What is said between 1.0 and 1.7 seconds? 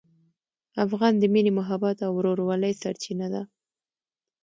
د مینې،